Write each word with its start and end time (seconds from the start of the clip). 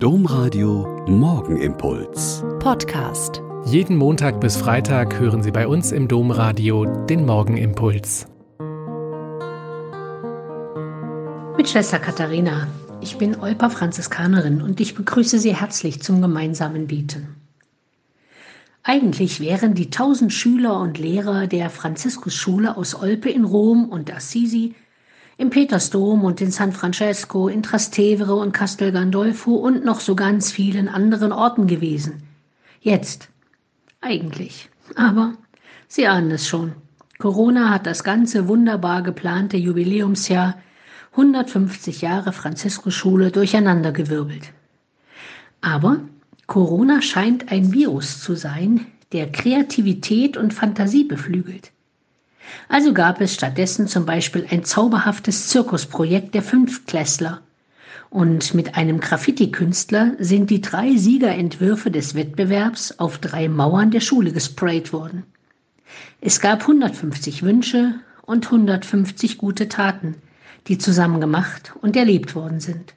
Domradio 0.00 1.04
Morgenimpuls. 1.08 2.44
Podcast. 2.60 3.42
Jeden 3.64 3.96
Montag 3.96 4.40
bis 4.40 4.56
Freitag 4.56 5.18
hören 5.18 5.42
Sie 5.42 5.50
bei 5.50 5.66
uns 5.66 5.90
im 5.90 6.06
Domradio 6.06 6.84
den 7.06 7.26
Morgenimpuls. 7.26 8.28
Mit 11.56 11.68
Schwester 11.68 11.98
Katharina. 11.98 12.68
Ich 13.00 13.18
bin 13.18 13.40
Olpa 13.40 13.70
Franziskanerin 13.70 14.62
und 14.62 14.80
ich 14.80 14.94
begrüße 14.94 15.40
Sie 15.40 15.56
herzlich 15.56 16.00
zum 16.00 16.22
gemeinsamen 16.22 16.86
Beten. 16.86 17.34
Eigentlich 18.84 19.40
wären 19.40 19.74
die 19.74 19.90
tausend 19.90 20.32
Schüler 20.32 20.78
und 20.78 20.98
Lehrer 20.98 21.48
der 21.48 21.70
Franziskusschule 21.70 22.76
aus 22.76 22.94
Olpe 22.94 23.30
in 23.30 23.44
Rom 23.44 23.88
und 23.88 24.14
Assisi 24.14 24.76
im 25.38 25.50
Petersdom 25.50 26.24
und 26.24 26.40
in 26.40 26.50
San 26.50 26.72
Francesco, 26.72 27.48
in 27.48 27.62
Trastevere 27.62 28.34
und 28.34 28.52
Castel 28.52 28.92
Gandolfo 28.92 29.54
und 29.54 29.84
noch 29.84 30.00
so 30.00 30.16
ganz 30.16 30.50
vielen 30.50 30.88
anderen 30.88 31.32
Orten 31.32 31.68
gewesen. 31.68 32.24
Jetzt. 32.80 33.28
Eigentlich. 34.00 34.68
Aber 34.96 35.34
Sie 35.86 36.06
ahnen 36.06 36.32
es 36.32 36.46
schon. 36.46 36.72
Corona 37.18 37.70
hat 37.70 37.86
das 37.86 38.04
ganze 38.04 38.48
wunderbar 38.48 39.02
geplante 39.02 39.56
Jubiläumsjahr 39.56 40.58
150 41.12 42.02
Jahre 42.02 42.32
Franziskusschule 42.32 43.30
durcheinandergewirbelt. 43.30 44.52
Aber 45.60 46.00
Corona 46.46 47.00
scheint 47.00 47.50
ein 47.50 47.72
Virus 47.72 48.20
zu 48.20 48.34
sein, 48.34 48.86
der 49.12 49.30
Kreativität 49.30 50.36
und 50.36 50.52
Fantasie 50.52 51.04
beflügelt. 51.04 51.72
Also 52.68 52.92
gab 52.92 53.20
es 53.20 53.34
stattdessen 53.34 53.86
zum 53.86 54.06
Beispiel 54.06 54.46
ein 54.50 54.64
zauberhaftes 54.64 55.48
Zirkusprojekt 55.48 56.34
der 56.34 56.42
Fünftklässler. 56.42 57.40
Und 58.10 58.54
mit 58.54 58.76
einem 58.76 59.00
Graffiti-Künstler 59.00 60.12
sind 60.18 60.48
die 60.50 60.60
drei 60.60 60.96
Siegerentwürfe 60.96 61.90
des 61.90 62.14
Wettbewerbs 62.14 62.98
auf 62.98 63.18
drei 63.18 63.48
Mauern 63.48 63.90
der 63.90 64.00
Schule 64.00 64.32
gesprayt 64.32 64.92
worden. 64.92 65.24
Es 66.20 66.40
gab 66.40 66.62
150 66.62 67.42
Wünsche 67.42 67.94
und 68.22 68.46
150 68.46 69.38
gute 69.38 69.68
Taten, 69.68 70.16
die 70.66 70.78
zusammen 70.78 71.20
gemacht 71.20 71.72
und 71.80 71.96
erlebt 71.96 72.34
worden 72.34 72.60
sind. 72.60 72.94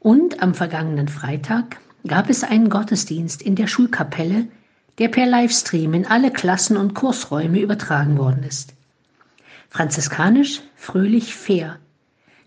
Und 0.00 0.42
am 0.42 0.54
vergangenen 0.54 1.08
Freitag 1.08 1.78
gab 2.06 2.30
es 2.30 2.44
einen 2.44 2.70
Gottesdienst 2.70 3.42
in 3.42 3.56
der 3.56 3.66
Schulkapelle, 3.66 4.46
der 4.98 5.08
per 5.08 5.26
Livestream 5.26 5.94
in 5.94 6.06
alle 6.06 6.32
Klassen 6.32 6.76
und 6.76 6.94
Kursräume 6.94 7.60
übertragen 7.60 8.18
worden 8.18 8.42
ist. 8.42 8.74
Franziskanisch, 9.70 10.62
fröhlich, 10.74 11.34
fair. 11.34 11.78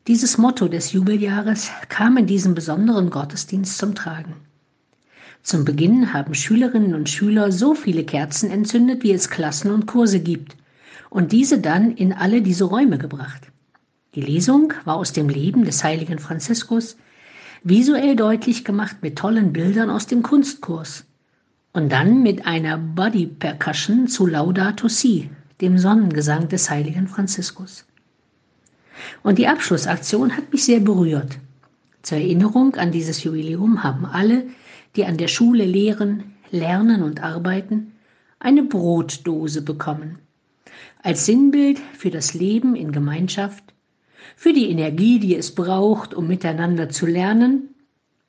Dieses 0.08 0.38
Motto 0.38 0.68
des 0.68 0.92
Jubeljahres 0.92 1.70
kam 1.88 2.18
in 2.18 2.28
diesem 2.28 2.56
besonderen 2.56 3.10
Gottesdienst 3.10 3.78
zum 3.78 3.96
Tragen. 3.96 4.34
Zum 5.44 5.64
Beginn 5.64 6.14
haben 6.14 6.34
Schülerinnen 6.34 6.94
und 6.94 7.10
Schüler 7.10 7.52
so 7.52 7.74
viele 7.74 8.04
Kerzen 8.04 8.52
entzündet, 8.52 9.04
wie 9.04 9.12
es 9.12 9.30
Klassen 9.30 9.72
und 9.72 9.86
Kurse 9.86 10.20
gibt, 10.20 10.56
und 11.10 11.32
diese 11.32 11.60
dann 11.60 11.92
in 11.92 12.14
alle 12.14 12.42
diese 12.42 12.66
Räume 12.66 12.98
gebracht. 12.98 13.42
Die 14.16 14.22
Lesung 14.22 14.74
war 14.86 14.96
aus 14.96 15.14
dem 15.14 15.30
Leben 15.30 15.64
des 15.64 15.84
heiligen 15.84 16.20
Franziskus, 16.20 16.98
visuell 17.64 18.16
deutlich 18.16 18.66
gemacht 18.66 18.98
mit 19.02 19.18
tollen 19.18 19.54
Bildern 19.54 19.90
aus 19.90 20.08
dem 20.08 20.22
Kunstkurs, 20.22 21.06
und 21.74 21.92
dann 21.92 22.22
mit 22.22 22.46
einer 22.46 22.78
Body 22.78 23.28
Percussion 23.28 24.08
zu 24.08 24.28
Laudato 24.28 24.88
Si, 24.88 25.30
dem 25.62 25.78
Sonnengesang 25.78 26.50
des 26.50 26.70
heiligen 26.70 27.08
Franziskus. 27.08 27.86
Und 29.24 29.38
die 29.38 29.48
Abschlussaktion 29.48 30.36
hat 30.36 30.52
mich 30.52 30.66
sehr 30.66 30.80
berührt. 30.80 31.38
Zur 32.02 32.18
Erinnerung 32.18 32.76
an 32.76 32.92
dieses 32.92 33.24
Jubiläum 33.24 33.84
haben 33.84 34.06
alle, 34.06 34.46
die 34.96 35.06
an 35.06 35.18
der 35.18 35.28
Schule 35.28 35.66
lehren, 35.66 36.36
lernen 36.50 37.04
und 37.04 37.24
arbeiten, 37.24 37.94
eine 38.40 38.64
Brotdose 38.64 39.62
bekommen. 39.62 40.20
Als 41.04 41.26
Sinnbild 41.26 41.80
für 41.98 42.10
das 42.10 42.34
Leben 42.34 42.76
in 42.76 42.92
Gemeinschaft, 42.92 43.64
für 44.36 44.54
die 44.54 44.70
Energie, 44.70 45.20
die 45.20 45.36
es 45.36 45.54
braucht, 45.56 46.14
um 46.14 46.28
miteinander 46.28 46.90
zu 46.90 47.06
lernen 47.06 47.71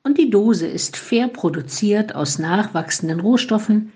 und 0.03 0.17
die 0.17 0.29
Dose 0.29 0.67
ist 0.67 0.97
fair 0.97 1.27
produziert 1.27 2.13
aus 2.15 2.39
nachwachsenden 2.39 3.19
Rohstoffen 3.19 3.91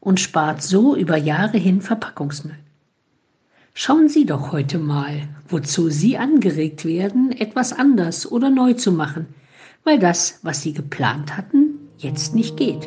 und 0.00 0.20
spart 0.20 0.62
so 0.62 0.96
über 0.96 1.16
Jahre 1.16 1.58
hin 1.58 1.80
Verpackungsmüll. 1.80 2.58
Schauen 3.74 4.08
Sie 4.08 4.26
doch 4.26 4.52
heute 4.52 4.78
mal, 4.78 5.28
wozu 5.48 5.88
Sie 5.88 6.18
angeregt 6.18 6.84
werden, 6.84 7.32
etwas 7.32 7.72
anders 7.72 8.30
oder 8.30 8.50
neu 8.50 8.74
zu 8.74 8.92
machen, 8.92 9.26
weil 9.84 9.98
das, 9.98 10.40
was 10.42 10.60
Sie 10.60 10.74
geplant 10.74 11.36
hatten, 11.36 11.78
jetzt 11.96 12.34
nicht 12.34 12.56
geht. 12.56 12.86